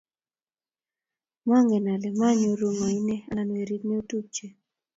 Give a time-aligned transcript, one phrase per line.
[1.47, 4.45] maken ale mayoru ng'o inyee anan werit neo tupche